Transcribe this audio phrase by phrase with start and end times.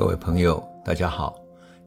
[0.00, 1.38] 各位朋友，大家好，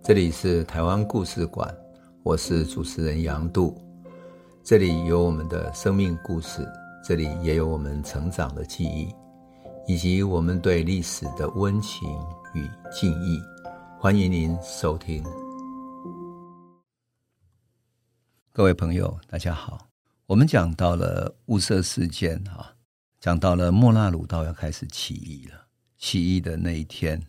[0.03, 1.75] 这里是台湾故事馆，
[2.21, 3.75] 我是主持人杨度，
[4.63, 6.63] 这里有我们的生命故事，
[7.03, 9.11] 这里也有我们成长的记忆，
[9.87, 12.07] 以及我们对历史的温情
[12.53, 13.41] 与敬意，
[13.99, 15.23] 欢迎您收听。
[18.51, 19.87] 各位朋友，大家好，
[20.27, 22.75] 我们讲到了雾社事件啊，
[23.19, 25.65] 讲到了莫那鲁道要开始起义了，
[25.97, 27.19] 起义的那一天。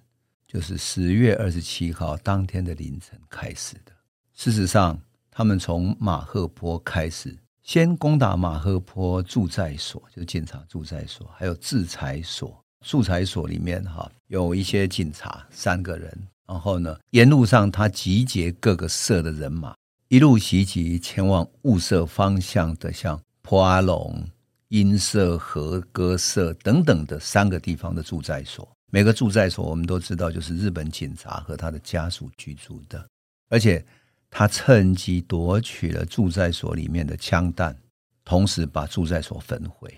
[0.54, 3.90] 就是十月二十七号当天的凌晨开始的。
[4.34, 4.96] 事实上，
[5.28, 12.56] 他们从马赫坡开始，先攻打马赫坡驻在所，就警察驻在所，还有制裁所。
[12.82, 19.74] 驻裁所里面哈有一些警察三个人，然后呢，沿路上他集结各个社的人马，
[20.06, 24.24] 一路袭击前往雾社方向的，像坡阿龙、
[24.68, 28.68] 音社、和歌社等等的三个地方的驻在所。
[28.94, 33.04] 每个住在所，我们都知道，就是日本警察和他的家属居住的，
[33.48, 33.84] 而且
[34.30, 37.76] 他趁机夺取了住在所里面的枪弹，
[38.24, 39.92] 同时把住在所焚毁，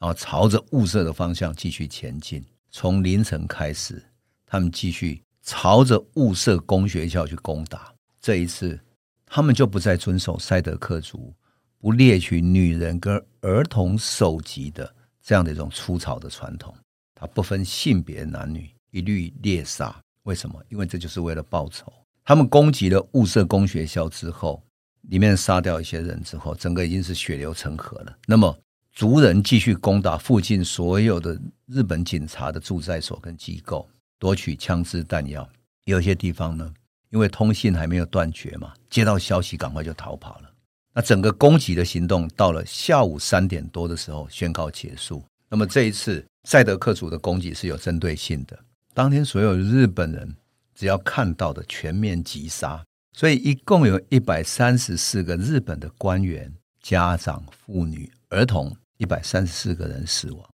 [0.00, 2.44] 然后朝着雾社的方向继续前进。
[2.72, 4.02] 从凌晨开始，
[4.44, 7.94] 他们继续朝着雾社公学校去攻打。
[8.20, 8.76] 这一次，
[9.24, 11.32] 他们就不再遵守赛德克族
[11.78, 16.74] 不猎取女人跟儿童首级的这样的一种粗糙的传统。
[17.22, 19.94] 啊，不分性别男女，一律猎杀。
[20.24, 20.60] 为什么？
[20.68, 21.92] 因为这就是为了报仇。
[22.24, 24.60] 他们攻击了雾社公学校之后，
[25.02, 28.18] 里面杀掉一些人之后，整个已经是血流成河了。
[28.26, 28.56] 那么
[28.92, 35.48] 族人继续攻打附近所有的日本警察的驻在所跟机构，夺取枪支弹药。
[35.84, 36.74] 有些地方呢，
[37.10, 40.50] 因为通信还没有断绝嘛，接到消息赶快就逃跑了。
[40.92, 45.22] 那整个攻击的行动到了下午三点多的时候宣告结束。
[45.48, 46.24] 那么这一次。
[46.44, 48.58] 赛德克族的攻击是有针对性的，
[48.92, 50.34] 当天所有日本人
[50.74, 60.48] 只要看到的全面击杀，所以一共有一百三十四个日本的官员、家长、妇女、儿童，一百三十四个人死亡。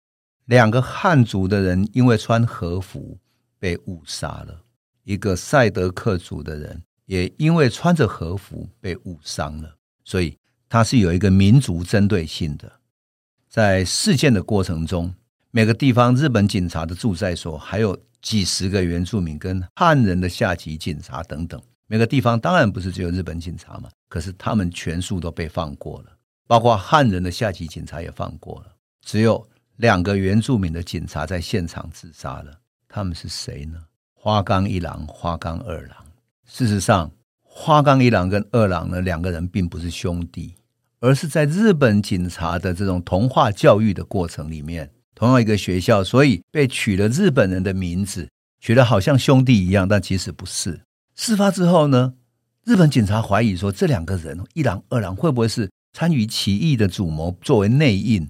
[0.45, 3.17] 两个汉族的人因为穿和服
[3.57, 4.63] 被误杀了，
[5.03, 9.75] 一个赛德克族的人也因为穿着和服被误伤了。
[10.03, 12.71] 所以它是有一个民族针对性的，
[13.49, 15.15] 在事件的过程中。
[15.51, 21.61] 每个地方日本警察的驻在所，还有几十个原住民跟汉人的下级警察等等。
[21.87, 26.11] 每个地方当然不是只有日本警察嘛，可是他们全数都被放过了，
[26.47, 28.75] 包括汉人的下级警察也放过了。
[29.05, 29.47] 只有
[29.77, 32.59] 两个原住民的警察在现场自杀了。
[32.89, 33.79] 他们是谁呢？
[34.13, 35.97] 花冈一郎、花冈二郎。
[36.45, 37.09] 事实上，
[37.41, 40.55] 花冈一郎跟二郎呢，两个人并不是兄弟，
[40.99, 44.91] 而是在日本警察的这种同化教育的过程里面。
[45.17, 48.29] 同样一个学校，所以被取了日本人的名字，
[48.61, 50.81] 取得好像兄弟一样，但其实不是。
[51.15, 52.13] 事发之后呢，
[52.63, 58.21] 日本警察怀疑说，这两个人一郎、二郎会不会是参与起义的主谋，作为内应？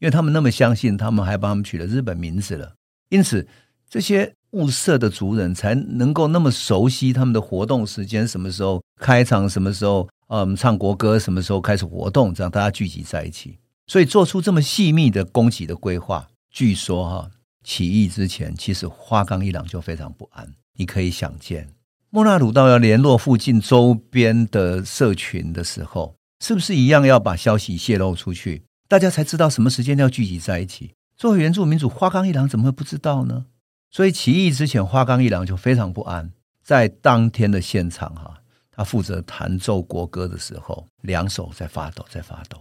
[0.00, 2.74] 因为他们那么相信，他们还帮他们取了日本名字了。
[3.10, 3.46] 因此，
[3.88, 13.56] 这些物色的族人才能够那么熟悉他们的活动时间，什么时候开场，什么时候嗯唱国歌，什么时候开始活动，这样大家聚集在一起。
[13.86, 17.30] 所以做出这么细密的攻击的规划，据说哈
[17.62, 20.54] 起义之前，其实花冈一郎就非常不安。
[20.76, 21.68] 你可以想见，
[22.10, 30.94] 莫那鲁道要联络附近周边的社群的时候，是不是一样要把消息泄露出去，大家才知道什么时间要聚集在一起？
[31.16, 33.46] 作为原住民族，花冈一郎怎么会不知道呢？
[33.90, 36.32] 所以起义之前，花冈一郎就非常不安。
[36.62, 38.40] 在当天的现场哈，
[38.72, 42.58] 他负责弹奏国歌的时候，两手在发抖，在发抖。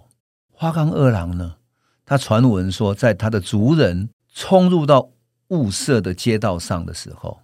[0.56, 1.56] 花冈二郎呢？
[2.06, 5.10] 他传闻说，在他的族人冲入到
[5.48, 7.40] 雾社的街道上的时候，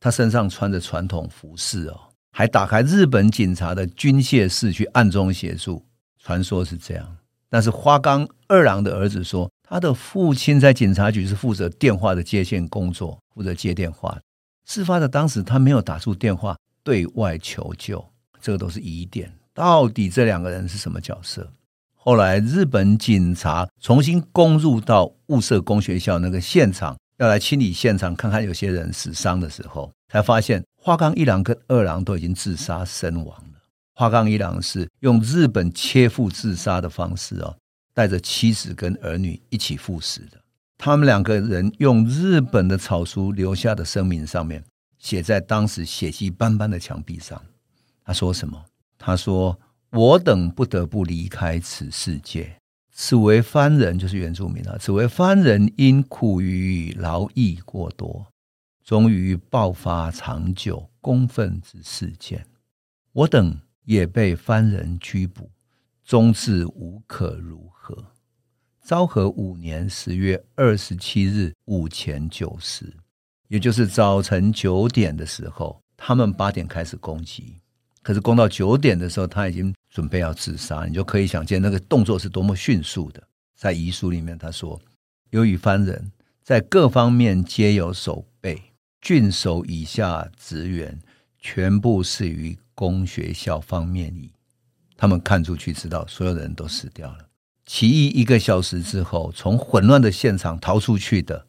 [0.00, 1.98] 他身上穿着传统服饰哦，
[2.32, 5.84] 还打开日本警察的军械室去暗中协助。
[6.18, 7.16] 传说是这样，
[7.48, 14.18] 但是花冈二郎的儿子说，他的父亲在警察局是负责电话的接线工作，负责接电话。
[14.66, 18.04] 事发的当时，他没有打出电话对外求救，
[18.40, 19.32] 这个都是疑点。
[19.54, 21.50] 到底这两个人是什么角色？
[22.04, 33.60] 后来，日本警察重新攻入到雾社公学校那个现场，要来清理现场，看看有些人死伤的时候，才发现花冈一郎跟二郎都已经自杀身亡了。
[33.94, 37.56] 花冈一郎是用日本切腹自杀的方式哦，
[37.94, 40.38] 带着妻子跟儿女一起赴死的。
[40.76, 44.64] 他们两个人用日本的草书留下的声明上面，
[44.98, 47.40] 写在当时血迹斑斑的墙壁上。
[48.04, 48.60] 他说什么？
[48.98, 49.56] 他说。
[49.92, 52.56] 我等不得不离开此世界，
[52.92, 54.74] 此为番人，就是原住民啊。
[54.80, 58.26] 此为番人因苦于劳役过多，
[58.82, 62.46] 终于爆发长久公愤之事件。
[63.12, 65.50] 我等也被番人拘捕，
[66.02, 68.02] 终至无可如何。
[68.82, 72.96] 昭和五年十月二十七日午前九时，
[73.48, 77.58] 也就是早晨九点的时候，他们八点开始攻击，
[78.02, 80.84] 可是攻到九点的时候，他已经准备要自杀。
[80.86, 83.22] 你就可以想见那个动作是多么迅速的。
[83.56, 84.80] 在遗书里面，他说
[85.30, 86.10] ：“由于番人
[86.42, 88.60] 在各方面皆有守备，
[89.00, 91.00] 郡守以下职员
[91.38, 94.32] 全部是于公学校方面矣。
[94.96, 97.28] 他们看出去，知道所有的人都死掉了。”
[97.64, 101.46] 起义一个小时之后，从混乱的现场逃出去的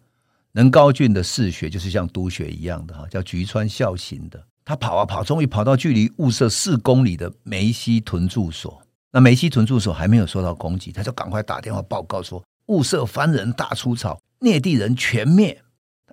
[0.51, 4.45] 能高郡的士学，就是像督学一样的哈，叫菊川孝行的。
[4.65, 8.81] 他跑啊跑，终于跑到距离雾社四公里的梅西屯驻所。
[9.11, 15.61] 那梅西屯驻所还没有受到攻击，他就赶快打电话报告说：雾社番人大出草，闺地人全灭。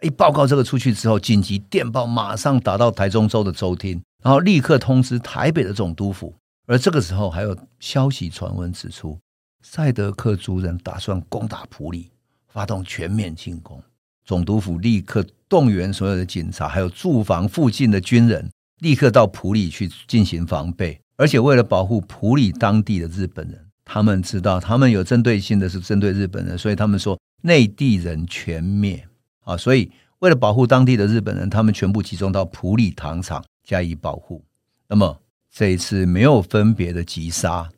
[0.03, 6.35] 一报告这个出去之后，紧急电报马上打到台中州的州厅，然后立刻通知台北的总督府。
[6.67, 9.19] 而这个时候，还有消息传闻指出。
[9.63, 12.11] 赛德克族人打算攻打普里，
[12.49, 13.83] 发动全面进攻。
[14.31, 18.49] 总督府立刻动员所有的警察，还有驻防附近的军人，
[18.79, 21.01] 立刻到普里去进行防备。
[21.17, 29.05] 而且为了保护普里当地的日本人，他们知道他们有针对性的是针对日本人，所以他们说内地人全灭
[29.43, 29.57] 啊！
[29.57, 29.91] 所以
[30.21, 34.45] 为了保护当地的日本人，他们全部集中到普里糖厂加以保护。
[34.87, 35.21] 那么
[35.53, 37.69] 这一次没有分别的击杀。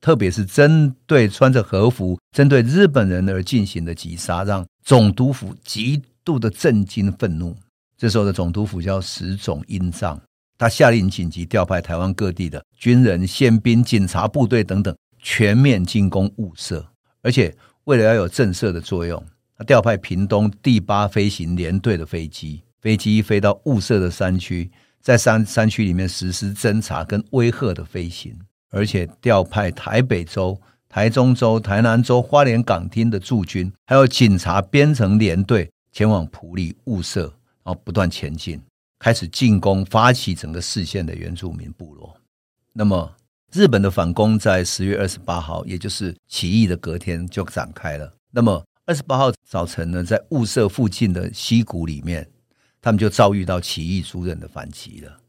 [0.00, 7.54] 特别是针对穿着和服、针对日本人而进行的击杀，让总督府极度的震惊、愤怒。
[7.98, 10.18] 这时候的总督府叫石塚英藏，
[10.56, 16.82] 他下令紧急调派台湾各地的军人、宪兵、警察部队等等，全面进攻雾社。
[17.20, 17.54] 而且
[17.84, 19.22] 为了要有震慑的作用，
[19.58, 24.70] 他调派屏东第八飞行联队的飞机，飞机飞到雾社的山区，
[25.02, 28.34] 在山山区里面实施侦察跟威吓的飞行。
[28.70, 30.58] 而且调派台北州、
[30.88, 37.22] 台中州、台南州、花莲港厅的驻军，还有警察编成连队前往普里雾社，
[37.62, 38.60] 然后不断前进，
[38.98, 42.16] 开始进攻，发起整个四县的原住民部落。
[42.72, 43.14] 那么，
[43.52, 48.14] 日本的反攻在十月二十八号，也就是起义的隔天就展开了。
[48.30, 52.26] 那么，二十八号早晨呢，在雾社附近的溪谷里面，
[52.80, 55.20] 他们就遭遇到起义族人的反击了。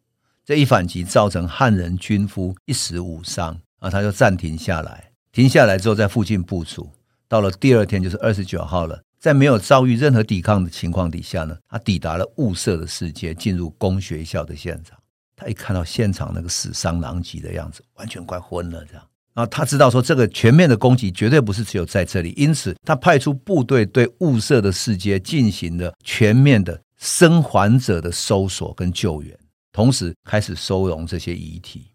[0.45, 5.08] 这一反击造成汉人军夫一死五伤啊，他就暂停下来。
[5.31, 6.89] 停下来之后，在附近部署。
[7.27, 14.97] 到了第二天，就是二十九号了，在没有遭遇任何抵抗的情况底下呢，他抵达了雾社的世界，进入公学校的现场。
[15.35, 18.83] 他一看到现场那个死伤狼藉的样子，完全快昏了。
[18.85, 29.37] 这样，然后他知道说，这个全面的攻击绝对不是只有在这里，因此他派出部队对雾社的世界进行了全面的生还者的搜索跟救援。
[29.71, 31.91] 同时开始收容这些遗体，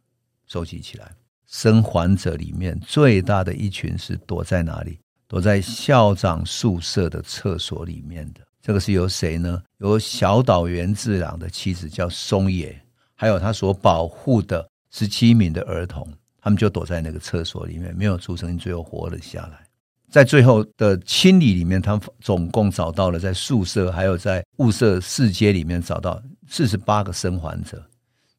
[0.46, 1.10] 收集起来。
[1.54, 4.98] 生还者里面最大的一群是躲在哪里？
[5.28, 8.40] 躲在校长宿舍的厕所里面的。
[8.60, 9.62] 这个是由谁呢？
[9.78, 12.76] 由小岛源治郎的妻子叫松野，
[13.14, 16.04] 还有他所保护的十七名的儿童，
[16.40, 19.64] 他们就躲在那个厕所里面，没有出声，最后活了下来。
[20.10, 27.80] 在最后的清理里面，他们总共找到了在宿舍，还有在雾社四街里面找到四十八个生还者，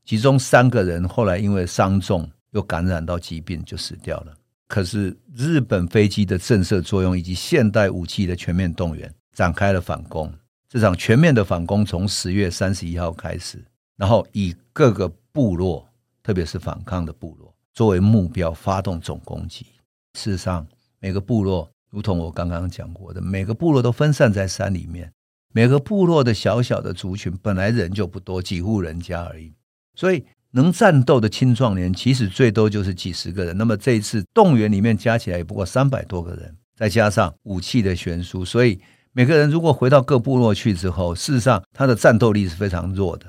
[0.03, 4.33] 其中三个人后来因为伤重又感染到疾病就死掉了。
[4.67, 10.33] 可是日本飞机的震慑作用以及现代武器的全面动员，展开了反攻。
[10.67, 13.63] 这场全面的反攻从十月三十一号开始，
[13.95, 15.88] 然后以各个部落，
[16.24, 19.67] 特别是反抗的部落作为目标，发动总攻击。
[20.15, 20.65] 事实上。
[21.01, 25.12] 每个部落，如同我刚刚讲过的，每个部落都分散在山里面。
[25.53, 29.53] 每个部落的小小的族群本来人就不多，几户人家而已，
[29.93, 33.57] 所以能战斗的青壮年其实最多就是几十个人。
[33.57, 38.79] 那么这一次动员里面加起来也不过三百多个人，再加上武器的悬殊，所以
[39.12, 43.25] 每个人如果回到各部落去之后，事实上他的战斗力是非常弱的。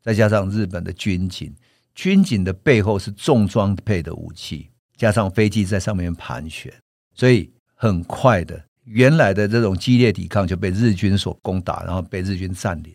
[0.00, 1.52] 再加上日本的军警，
[1.96, 6.72] 军警的背后是重装配的武器，加上飞机在上面盘旋。
[7.12, 12.94] 所以很快的，原来的这种激烈抵抗就被日军所攻打，然后被日军占领。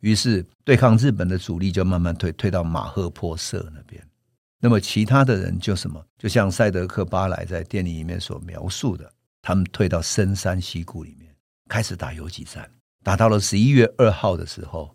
[0.00, 4.02] 于是对抗日本的主力就慢慢退，退到马赫坡社那边。
[4.60, 6.04] 那么其他的人就什么？
[6.18, 11.34] 就像赛德克巴莱在电影里面所描述的，他们退到深山溪谷里面，
[11.68, 12.68] 开始打游击战。
[13.04, 14.94] 打到了十一月二号的时候，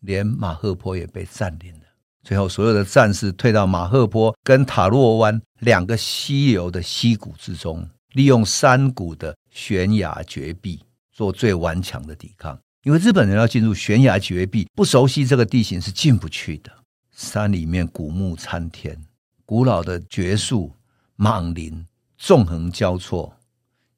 [0.00, 1.80] 连马赫坡也被占领了。
[2.22, 7.88] 最后，所有的战士退到马赫坡跟塔洛湾两个溪流的溪谷之中。
[8.12, 16.72] 利用山谷的悬崖绝壁做最顽强的抵抗，因为日本人要进入悬崖绝壁，不熟悉这个地形是进不去的。
[17.12, 19.04] 山里面古木参天，
[19.44, 20.72] 古老的绝树、
[21.16, 23.36] 莽林纵横交错，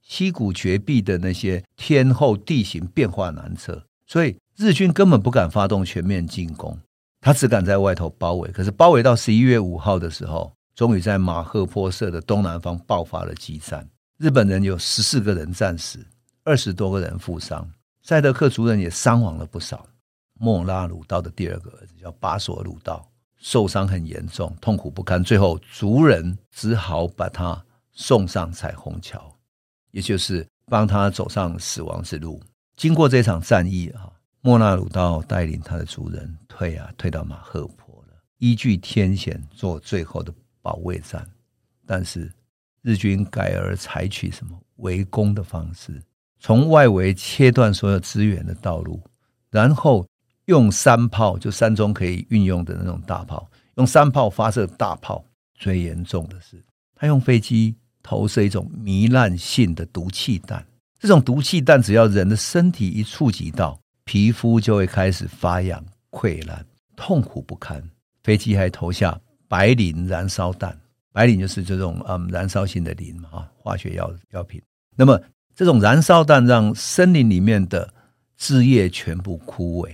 [0.03, 6.77] 溪谷绝壁的那些天后地形变化难测，所以日军根本不敢发动全面进攻，
[7.21, 8.51] 他只敢在外头包围。
[8.51, 16.05] 可是包围到十一月五号的时候，终于在马赫坡社的东南方爆发了激战，日本人有十四个人战死，
[16.43, 17.71] 二十多个人负伤，
[18.03, 19.87] 赛德克族人也伤亡了不少。
[20.35, 23.09] 莫拉鲁道的第二个儿子叫巴索鲁道。
[23.39, 27.61] 受伤很严重，痛苦不堪，最后族人只好把他
[27.93, 29.37] 送上彩虹桥，
[29.91, 32.41] 也就是帮他走上死亡之路。
[32.77, 41.29] 经过这场战役啊，莫那鲁道带领他的族人退啊，退到马赫坡了，依据天险做最后的保卫战。
[41.85, 42.33] 但是
[42.81, 46.01] 日军改而采取什么围攻的方式，
[46.43, 49.01] 从外围切断所有支援的道路，
[49.51, 50.05] 然后。
[50.47, 55.25] 用山炮，就山中可以运用的那种大炮，用山炮发射大炮。
[55.55, 56.61] 最严重的是，
[56.97, 60.67] 他用飞机投射一种糜烂性的毒气弹。
[60.99, 67.81] 这种毒气弹只要人的身体一触及到，皮肤就会开始发痒、溃烂，痛苦不堪。
[68.25, 70.77] 飞机还投下白磷燃烧弹，
[71.13, 74.61] 白磷就是这种嗯燃烧性的磷嘛，化学药药品。
[74.97, 75.19] 那么
[75.55, 77.93] 这种燃烧弹让森林里面的
[78.37, 79.93] 枝叶全部枯萎。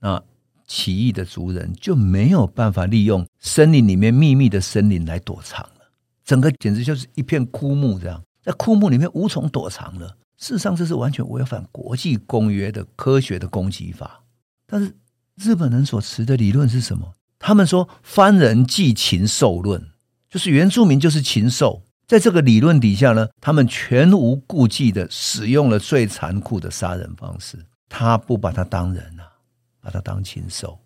[0.00, 0.22] 那
[0.66, 5.90] 起义的族人就没有办法利用森林里面秘密的森林来躲藏了，
[6.24, 10.16] 整个简直就是一片枯木这样，在枯木里面无从躲藏了。
[10.36, 14.22] 事实上，这是完全违反国际公约的科学的攻击法。
[14.66, 14.94] 但是
[15.36, 17.14] 日本人所持的理论是什么？
[17.38, 19.90] 他们说“番人即禽兽论”，
[20.28, 21.84] 就是原住民就是禽兽。
[22.06, 27.58] 在这个理论底下呢，他们全无顾忌的使用了最残酷的杀人方式。
[27.88, 29.32] 他不把他当人啊。
[29.78, 30.76] 把他当禽兽，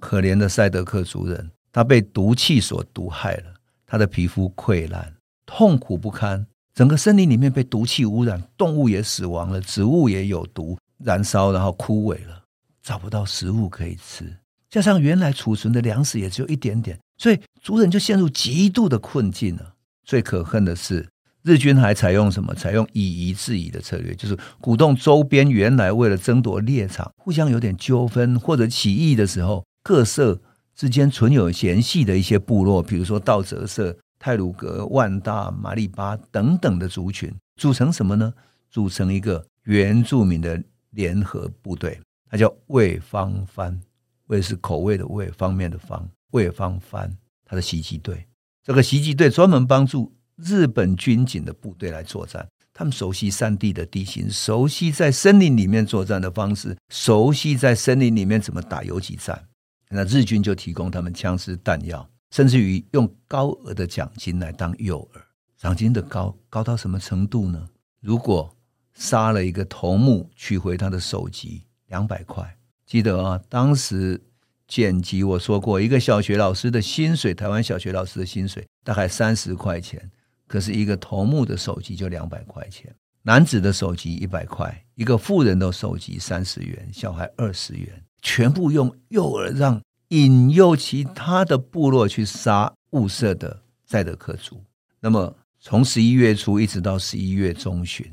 [0.00, 3.54] 可怜的赛德克族人，他被毒气所毒害了，
[3.86, 5.14] 他的皮肤溃烂，
[5.46, 6.44] 痛苦不堪。
[6.74, 12.42] 整个森林里面被毒气污染，动物也死亡了，植物也有毒，燃烧然后枯萎了，
[12.82, 14.36] 找不到食物可以吃，
[14.68, 19.76] 加上原来储存的粮食也只有一点点，所以族人就陷入极度的困境了。
[20.08, 21.06] 最可恨的是。
[21.42, 22.54] 日军还采用什么？
[22.54, 30.40] 采用以夷制夷的策略，就是鼓动周边原来为了争夺猎场、互相有点纠纷或者起义的时候，各社
[30.74, 38.32] 之间存有嫌隙的一些部落，比如说道泽社、太鲁阁、万大、马利巴等等的族群，组成什么呢？
[38.70, 42.00] 组成一个原住民的联合部队，
[42.30, 43.80] 它叫味方番，
[44.26, 48.27] 味是口味的味，方面的方，味方番，它的袭击队。
[48.68, 50.14] 这个袭击队专门帮助。
[50.36, 59.48] 日本军警的部队来作战，他们熟悉山地的地形，熟悉在森林里面作战的方式，熟悉在森林里面怎么打游击战。
[59.88, 65.18] 那日军就提供他们枪支弹药，甚至于用高额的奖金来当诱饵。
[65.56, 67.70] 奖金的高高到什么程度呢？
[68.02, 68.54] 如果
[68.92, 72.58] 杀了一个头目，取回他的首级，两百块。
[72.84, 74.22] 记得啊，当时。
[74.68, 80.10] 剪辑我说过，一个小学老师的薪水，台湾小学老师的薪水大概三十块钱。
[80.46, 94.62] 可是，一个头目的手机就两百块钱，男子的手机一百块，一个富人的手机三十元，小孩二十元，全部用诱饵让引诱其他的部落去杀雾社的赛德克族。
[95.00, 98.06] 那么，从十一月初一直到十一月中旬，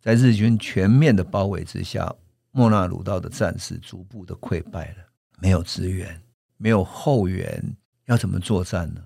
[0.00, 2.10] 在日军全面的包围之下，
[2.52, 5.04] 莫那鲁道的战士逐步的溃败了，
[5.42, 6.22] 没有资源，
[6.56, 7.60] 没有后援，
[8.04, 9.02] 要怎么作战呢？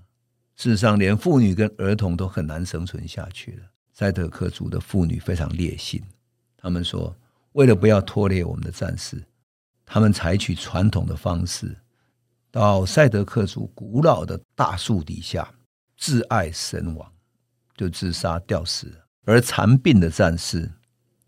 [0.55, 3.63] 事实上，连妇女跟儿童都很难生存下去了。
[3.91, 5.99] 赛德克族的妇女非常烈性，
[6.55, 7.15] 他们说，
[7.53, 9.19] 为了不要拖累我们的战士，
[9.83, 11.75] 他们采取传统的方式，
[12.51, 15.51] 到赛德克族古老的大树底下
[15.97, 17.11] 自爱身亡，
[17.75, 18.93] 就自杀吊死。
[19.25, 20.71] 而残病的战士，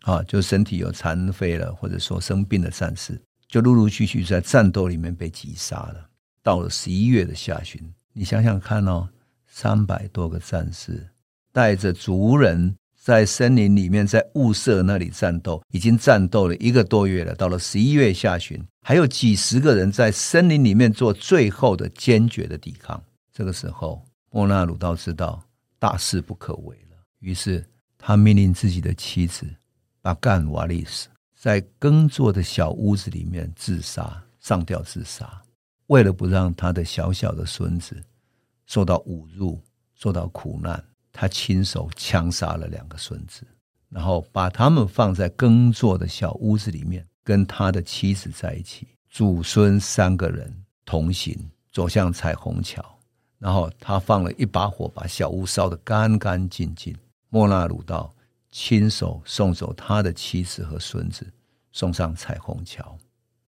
[0.02, 6.10] 啊，就身体有残废了，或者说生病的战士，就陆陆续续在战斗里面被击杀了。
[6.42, 9.10] 到了十一月的下旬，你想想看哦。
[9.52, 11.10] 三百多个战士
[11.52, 17.36] 带着族人在森林里面，在雾社那里战斗，已经战斗了一个多月了。
[17.36, 23.04] 到了十一月下旬，还有几十个人在森林里面做最后的坚决的抵抗。
[23.34, 25.44] 这个时候，莫那鲁道知道
[25.78, 27.66] 大事不可为了，于是
[27.98, 29.46] 他命令自己的妻子
[30.02, 35.42] 巴干瓦利斯在耕作的小屋子里面自杀，上吊自杀，
[35.88, 37.96] 为了不让他的小小的孙子。
[38.66, 39.58] 受到侮辱，
[39.96, 43.48] 受到苦难，他亲手枪杀了两个孙子，
[43.88, 50.54] 然后把他们放在耕作的小屋子里面，跟他的妻子在一起，祖孙三个人
[50.84, 52.84] 同行走向彩虹桥，
[53.38, 56.94] 然后他放了一把火，把小屋烧得干干净净。
[57.30, 58.14] 莫那鲁道
[58.52, 61.26] 亲手送走他的妻子和孙子，
[61.72, 62.98] 送上彩虹桥，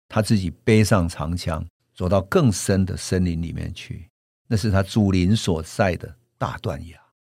[0.08, 4.10] 他自己背上长枪，走到更深的森林里面去。
[4.48, 6.98] 那是他祖灵所在的大断崖，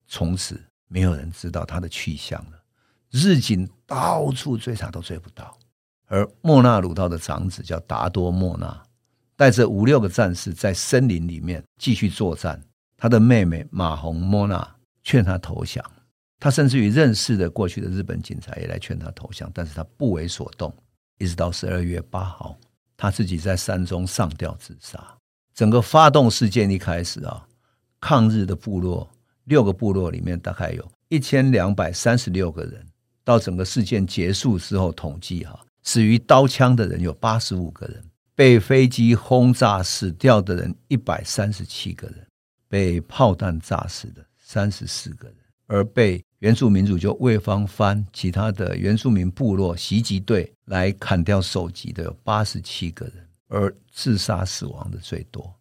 [0.08, 2.64] 从此没有人知道他的去向了。
[3.10, 5.58] 日军到处追查都追不到，
[6.08, 8.84] 而莫纳鲁道的长子叫达多莫纳，
[9.38, 12.62] 带着五六个战士在森林里面继续作战。
[12.98, 15.84] 他的妹妹马红莫那劝他投降，
[16.40, 20.74] 他甚至于认识的过去的日本警察也来劝他投降，但是他不为所动。
[21.18, 22.56] 一直到十二月八号，
[22.96, 25.00] 他自己在山中上吊自杀。
[25.54, 27.48] 整个发动事件一开始啊，
[28.00, 29.10] 抗日的部落
[29.46, 32.86] 六个部落里面大概有一千两百三十六个人。
[33.24, 38.02] 到整个事件结束之后，统计哈，死于刀枪的人有八十五个人，
[38.36, 42.26] 被飞机轰炸死掉的人一百三十七个人，
[42.70, 55.52] 被炮弹炸死的三十四个人，而被原住民族就魏芳番其他的原住民部落袭击队来砍掉首级的有八十七个人，而自杀死亡的最多，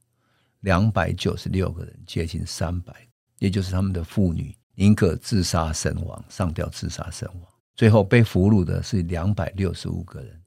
[0.61, 2.95] 两百九十六个人，接近三百，
[3.39, 7.43] 也就是他们的妇女宁可自杀身亡，上吊自杀身亡。
[7.75, 10.39] 最后被俘虏的是两百六十五个人，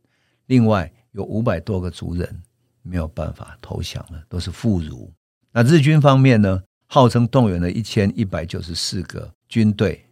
[0.46, 2.40] 另外有五百多个族人
[2.84, 5.10] 没有办法投降了，都是妇孺。
[5.52, 10.04] 那日军方面呢，号称动员了一千一百九十四个军队，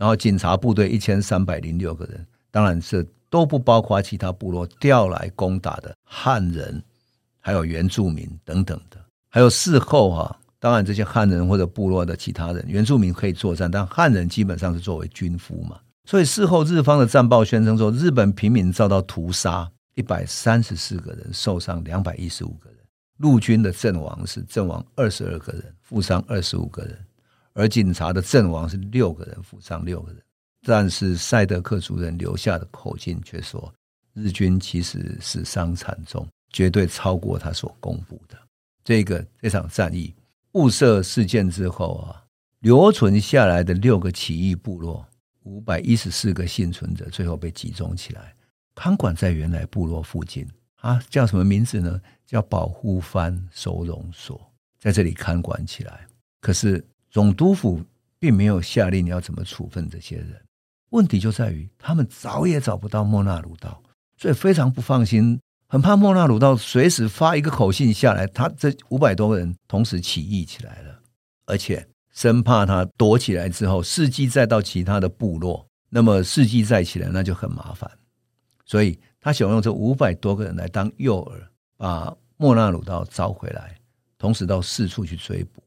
[0.00, 6.82] 然后警察部队一千三百零六个人，当然这都不包括其他部落调来攻打的汉人，
[7.38, 8.96] 还有原住民等等的。
[9.28, 15.78] 还有事后哈、啊，当然这些汉人或者部落的其他人，原住民可以作战，但汉人基本上是作为军夫嘛。
[16.06, 22.78] 所以事后，日方的战报宣称说，日本平民遭到屠杀，一百三十四个人受伤，两百一十五个人。
[23.18, 26.98] 陆军的阵亡是阵亡二十二个人，负伤二十五个人，
[27.54, 30.22] 而警察的阵亡是六个人，负伤六个人。
[30.62, 33.72] 但是赛德克族人留下的口径却说，
[34.12, 38.38] 日军其实死伤惨重，绝对超过他所公布的。
[38.84, 40.14] 这个这场战役
[40.52, 42.22] 雾社事件之后啊，
[42.60, 45.06] 留存下来的六个起义部落。
[45.44, 48.34] 五百一十四个幸存者最后被集中起来，
[48.74, 51.98] 看管在原来部落附近啊，叫什么名字呢？
[52.26, 54.38] 叫保护番收容所，
[54.78, 56.06] 在这里看管起来。
[56.42, 57.82] 可是总督府
[58.18, 60.40] 并没有下令你要怎么处分这些人。
[60.90, 63.82] 问题就在于他们找也找不到莫那鲁道，
[64.16, 71.00] 所以非常不放心，很怕莫那鲁道随时发一个口信下来，他这五百多个人同时起义起来了，
[71.46, 71.86] 而且。
[72.12, 77.88] 生怕他躲起来之后，伺机再到其他的部落，那么伺机再起来，那就很麻烦。
[78.66, 81.40] 所以他想用这五百多个人来当诱饵，
[81.76, 83.76] 把莫那鲁道招回来，
[84.18, 85.62] 同时到四处去追捕。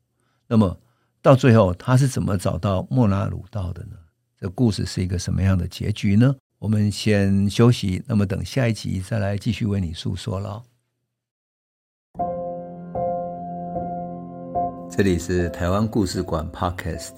[0.45, 0.77] 那么
[1.23, 3.95] 到最后，他是怎么找到莫拉鲁道的呢？
[4.37, 6.35] 这故事是一个什么样的结局呢？
[6.59, 10.61] 我们先休息，那么等下一集再来继续为你诉说了。
[14.89, 17.13] 这里是台湾故事馆 Podcast，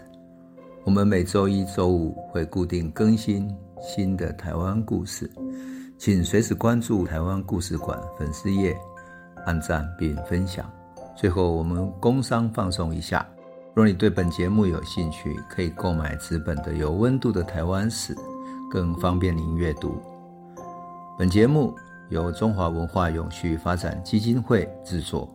[0.84, 5.28] 我们每周一、周五会固定更新新的台湾故事，
[5.98, 8.78] 请随时关注台湾故事馆粉丝页，
[9.48, 10.72] 按赞并分享。
[11.18, 13.28] 最后，我们工商放松一下：
[13.76, 18.16] 若你对本节目有兴趣，可以购买纸本的《有温度的台湾史》，
[18.72, 20.02] 更方便您阅读。
[21.20, 21.76] 本节目
[22.10, 25.30] 由中华文化永续发展基金会制作。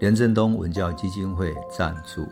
[0.00, 2.26] 连振东文教基金会赞助。